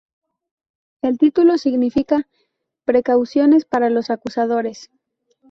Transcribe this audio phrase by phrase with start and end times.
[1.03, 2.27] El título significa
[2.85, 4.89] "Precauciones para los acusadores".